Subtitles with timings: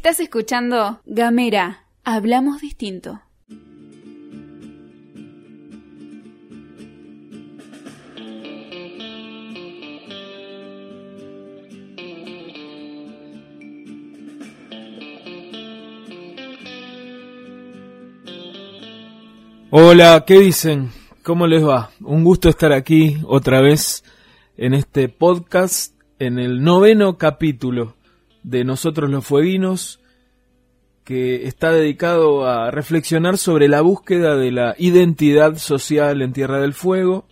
[0.00, 3.20] Estás escuchando Gamera, hablamos distinto.
[19.68, 20.90] Hola, ¿qué dicen?
[21.22, 21.90] ¿Cómo les va?
[22.00, 24.02] Un gusto estar aquí otra vez
[24.56, 27.99] en este podcast, en el noveno capítulo
[28.42, 30.00] de Nosotros los Fueguinos,
[31.04, 36.74] que está dedicado a reflexionar sobre la búsqueda de la identidad social en Tierra del
[36.74, 37.26] Fuego,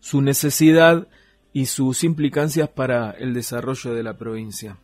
[0.00, 1.06] su necesidad
[1.52, 4.78] y sus implicancias para el desarrollo de la provincia.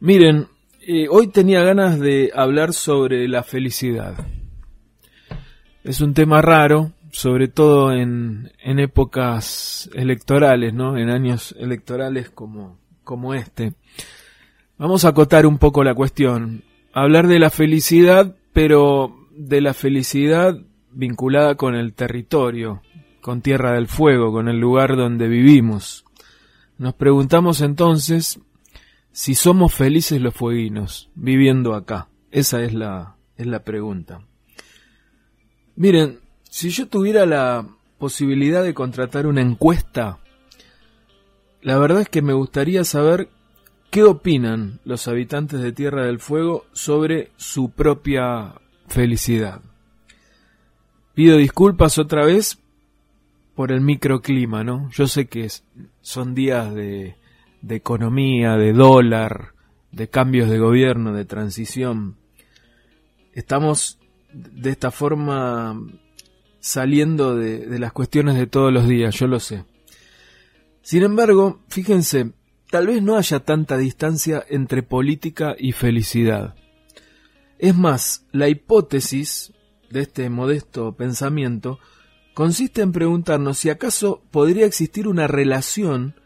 [0.00, 0.48] Miren,
[0.80, 4.14] eh, hoy tenía ganas de hablar sobre la felicidad.
[5.84, 10.98] Es un tema raro, sobre todo en, en épocas electorales, ¿no?
[10.98, 13.74] En años electorales como, como este.
[14.78, 16.62] Vamos a acotar un poco la cuestión.
[16.92, 20.58] Hablar de la felicidad, pero de la felicidad
[20.92, 22.82] vinculada con el territorio,
[23.22, 26.04] con Tierra del Fuego, con el lugar donde vivimos.
[26.76, 28.38] Nos preguntamos entonces
[29.12, 32.08] si somos felices los fueguinos viviendo acá.
[32.30, 34.20] Esa es la, es la pregunta.
[35.74, 37.66] Miren, si yo tuviera la
[37.96, 40.18] posibilidad de contratar una encuesta,
[41.62, 43.30] la verdad es que me gustaría saber
[43.96, 48.52] qué opinan los habitantes de Tierra del Fuego sobre su propia
[48.88, 49.62] felicidad.
[51.14, 52.58] Pido disculpas otra vez
[53.54, 54.90] por el microclima, ¿no?
[54.90, 55.48] Yo sé que
[56.02, 57.16] son días de,
[57.62, 59.54] de economía, de dólar,
[59.92, 62.16] de cambios de gobierno, de transición.
[63.32, 63.98] Estamos
[64.30, 65.80] de esta forma
[66.60, 69.64] saliendo de, las cuestiones de todos los días, yo lo sé.
[70.82, 72.34] Sin embargo, fíjense,
[72.76, 76.56] tal vez no haya tanta distancia entre política y felicidad.
[77.58, 79.54] Es más, la hipótesis
[79.88, 81.78] de este modesto pensamiento
[82.34, 86.16] consiste en preguntarnos si acaso podría existir una relación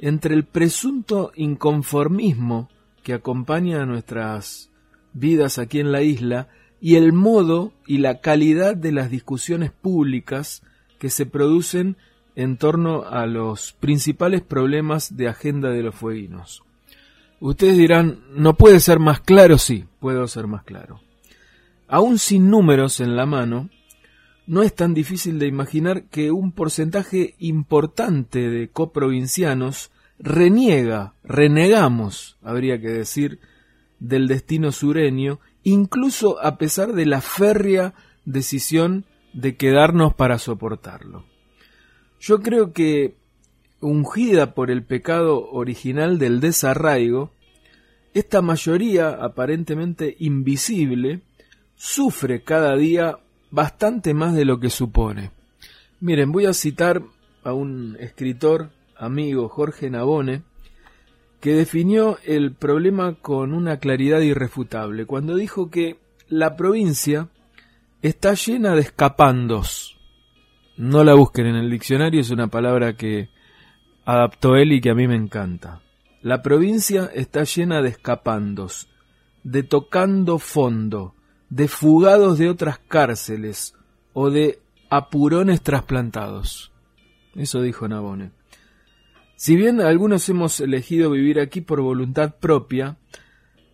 [0.00, 2.68] entre el presunto inconformismo
[3.04, 4.68] que acompaña a nuestras
[5.12, 6.48] vidas aquí en la isla
[6.80, 10.64] y el modo y la calidad de las discusiones públicas
[10.98, 11.96] que se producen
[12.40, 16.62] en torno a los principales problemas de agenda de los fueguinos.
[17.38, 19.58] Ustedes dirán, ¿no puede ser más claro?
[19.58, 21.00] Sí, puedo ser más claro.
[21.86, 23.68] Aún sin números en la mano,
[24.46, 32.80] no es tan difícil de imaginar que un porcentaje importante de coprovincianos reniega, renegamos, habría
[32.80, 33.38] que decir,
[33.98, 37.92] del destino sureño incluso a pesar de la férrea
[38.24, 41.29] decisión de quedarnos para soportarlo.
[42.20, 43.16] Yo creo que,
[43.80, 47.30] ungida por el pecado original del desarraigo,
[48.12, 51.22] esta mayoría aparentemente invisible
[51.76, 53.18] sufre cada día
[53.50, 55.30] bastante más de lo que supone.
[56.00, 57.02] Miren, voy a citar
[57.42, 60.42] a un escritor, amigo, Jorge Nabone,
[61.40, 65.98] que definió el problema con una claridad irrefutable, cuando dijo que
[66.28, 67.28] la provincia
[68.02, 69.99] está llena de escapandos.
[70.80, 73.28] No la busquen en el diccionario, es una palabra que
[74.06, 75.82] adaptó él y que a mí me encanta.
[76.22, 78.88] La provincia está llena de escapandos,
[79.44, 81.14] de tocando fondo,
[81.50, 83.74] de fugados de otras cárceles
[84.14, 84.58] o de
[84.88, 86.72] apurones trasplantados.
[87.34, 88.30] Eso dijo Nabone.
[89.36, 92.96] Si bien algunos hemos elegido vivir aquí por voluntad propia,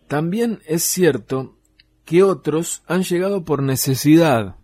[0.09, 1.55] también es cierto
[2.03, 4.57] que otros han llegado por necesidad,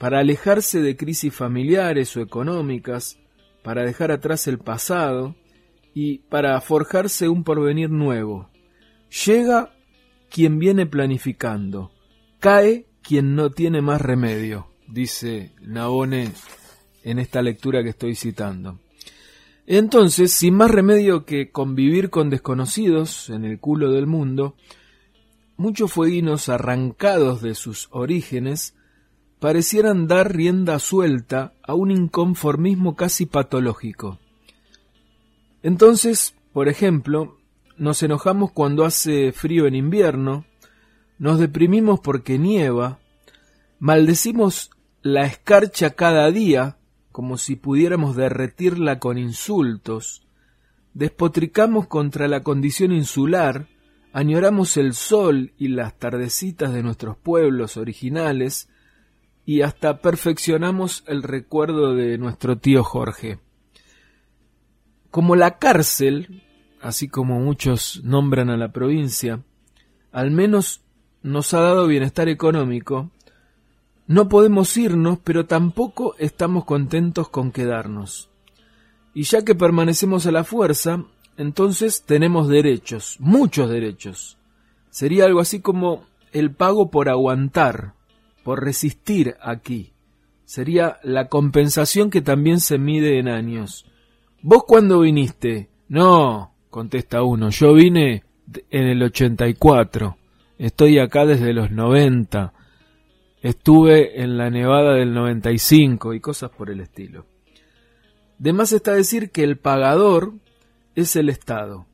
[0.00, 3.18] para alejarse de crisis familiares o económicas,
[3.62, 5.36] para dejar atrás el pasado
[5.92, 8.48] y para forjarse un porvenir nuevo.
[9.26, 9.74] Llega
[10.30, 11.92] quien viene planificando,
[12.38, 16.32] cae quien no tiene más remedio, dice Nabone
[17.04, 18.80] en esta lectura que estoy citando.
[19.66, 24.56] Entonces, sin más remedio que convivir con desconocidos en el culo del mundo,
[25.58, 28.74] muchos fueguinos arrancados de sus orígenes
[29.40, 34.18] parecieran dar rienda suelta a un inconformismo casi patológico.
[35.62, 37.38] Entonces, por ejemplo,
[37.76, 40.44] nos enojamos cuando hace frío en invierno,
[41.18, 42.98] nos deprimimos porque nieva,
[43.78, 44.70] maldecimos
[45.02, 46.76] la escarcha cada día
[47.12, 50.22] como si pudiéramos derretirla con insultos,
[50.94, 53.66] despotricamos contra la condición insular,
[54.12, 58.69] añoramos el sol y las tardecitas de nuestros pueblos originales,
[59.50, 63.40] y hasta perfeccionamos el recuerdo de nuestro tío Jorge.
[65.10, 66.44] Como la cárcel,
[66.80, 69.42] así como muchos nombran a la provincia,
[70.12, 70.82] al menos
[71.24, 73.10] nos ha dado bienestar económico,
[74.06, 78.30] no podemos irnos, pero tampoco estamos contentos con quedarnos.
[79.14, 81.06] Y ya que permanecemos a la fuerza,
[81.36, 84.38] entonces tenemos derechos, muchos derechos.
[84.90, 87.94] Sería algo así como el pago por aguantar,
[88.42, 89.92] por resistir aquí.
[90.44, 93.86] Sería la compensación que también se mide en años.
[94.42, 95.68] ¿Vos cuándo viniste?
[95.88, 98.24] No, contesta uno, yo vine
[98.70, 100.16] en el 84.
[100.58, 102.52] Estoy acá desde los 90.
[103.42, 107.26] Estuve en la nevada del 95 y cosas por el estilo.
[108.38, 110.34] De más está decir que el pagador
[110.94, 111.86] es el Estado,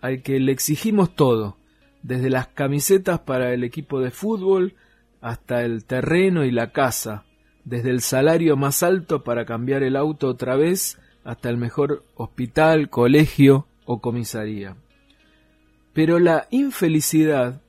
[0.00, 1.56] al que le exigimos todo,
[2.02, 4.74] desde las camisetas para el equipo de fútbol
[5.24, 7.24] hasta el terreno y la casa,
[7.64, 12.90] desde el salario más alto para cambiar el auto otra vez hasta el mejor hospital,
[12.90, 14.76] colegio o comisaría.
[15.94, 17.62] Pero la infelicidad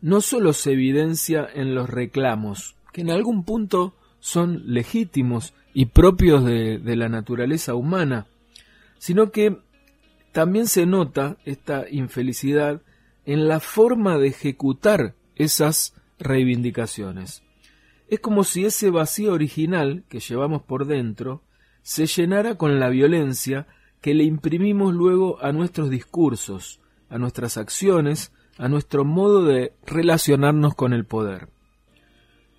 [0.00, 6.44] no solo se evidencia en los reclamos, que en algún punto son legítimos y propios
[6.44, 8.26] de, de la naturaleza humana,
[8.98, 9.56] sino que
[10.32, 12.82] también se nota esta infelicidad
[13.24, 17.42] en la forma de ejecutar esas reivindicaciones.
[18.08, 21.42] Es como si ese vacío original que llevamos por dentro
[21.82, 23.66] se llenara con la violencia
[24.00, 26.80] que le imprimimos luego a nuestros discursos,
[27.10, 31.48] a nuestras acciones, a nuestro modo de relacionarnos con el poder.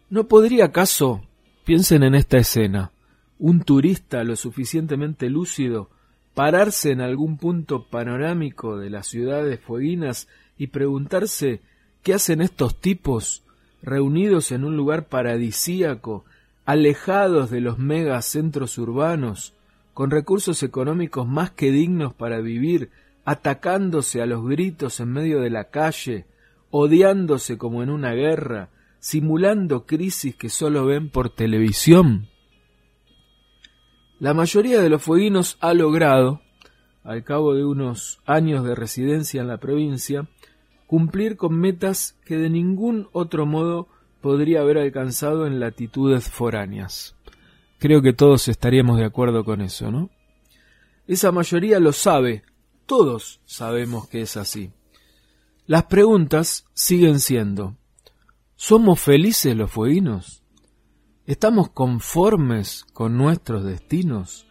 [0.10, 1.24] ¿No podría acaso,
[1.66, 2.92] piensen en esta escena,
[3.38, 5.90] un turista lo suficientemente lúcido
[6.34, 10.28] pararse en algún punto panorámico de las ciudades fueguinas
[10.58, 11.62] y preguntarse
[12.02, 13.44] qué hacen estos tipos
[13.82, 16.26] reunidos en un lugar paradisíaco,
[16.66, 19.54] alejados de los megacentros urbanos,
[19.94, 22.90] con recursos económicos más que dignos para vivir,
[23.26, 26.26] atacándose a los gritos en medio de la calle,
[26.72, 32.28] odiándose como en una guerra, simulando crisis que solo ven por televisión.
[34.20, 36.42] La mayoría de los fueguinos ha logrado,
[37.04, 40.28] al cabo de unos años de residencia en la provincia,
[40.90, 43.88] cumplir con metas que de ningún otro modo
[44.22, 47.16] podría haber alcanzado en latitudes foráneas.
[47.78, 50.10] Creo que todos estaríamos de acuerdo con eso, ¿no?
[51.06, 52.42] Esa mayoría lo sabe,
[52.88, 54.72] todos sabemos que es así.
[55.68, 57.78] Las preguntas siguen siendo,
[58.56, 60.42] ¿somos felices los fueguinos?
[61.28, 64.48] ¿Estamos conformes con nuestros destinos?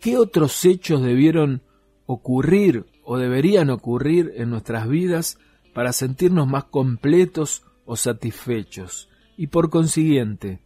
[0.00, 1.62] ¿Qué otros hechos debieron
[2.06, 5.36] ocurrir o deberían ocurrir en nuestras vidas
[5.72, 9.08] para sentirnos más completos o satisfechos?
[9.36, 10.60] Y por consiguiente,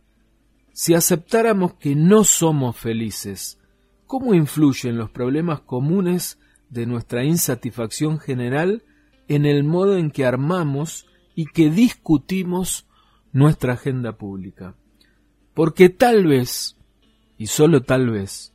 [0.73, 3.59] si aceptáramos que no somos felices,
[4.07, 6.39] ¿cómo influyen los problemas comunes
[6.69, 8.83] de nuestra insatisfacción general
[9.29, 12.87] en el modo en que armamos y que discutimos
[13.33, 14.75] nuestra agenda pública?
[15.55, 16.77] Porque tal vez,
[17.39, 18.53] y solo tal vez,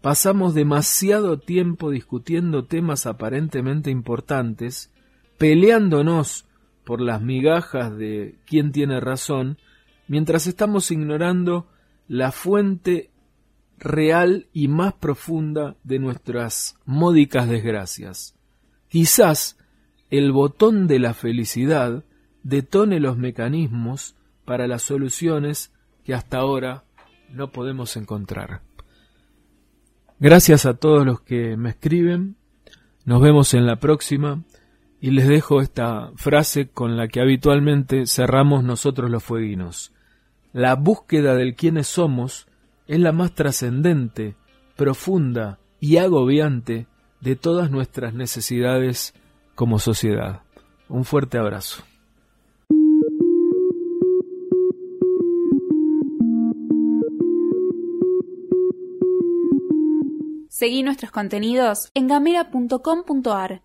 [0.00, 4.91] pasamos demasiado tiempo discutiendo temas aparentemente importantes,
[5.42, 6.46] peleándonos
[6.84, 9.58] por las migajas de quién tiene razón,
[10.06, 11.66] mientras estamos ignorando
[12.06, 13.10] la fuente
[13.76, 18.36] real y más profunda de nuestras módicas desgracias.
[18.86, 19.58] Quizás
[20.10, 22.04] el botón de la felicidad
[22.44, 24.14] detone los mecanismos
[24.44, 25.72] para las soluciones
[26.04, 26.84] que hasta ahora
[27.32, 28.62] no podemos encontrar.
[30.20, 32.36] Gracias a todos los que me escriben.
[33.04, 34.44] Nos vemos en la próxima
[35.02, 39.92] y les dejo esta frase con la que habitualmente cerramos nosotros los fueguinos.
[40.52, 42.46] La búsqueda del quiénes somos
[42.86, 44.36] es la más trascendente,
[44.76, 46.86] profunda y agobiante
[47.20, 49.12] de todas nuestras necesidades
[49.56, 50.42] como sociedad.
[50.88, 51.82] Un fuerte abrazo.
[60.48, 63.62] Seguí nuestros contenidos en gamera.com.ar.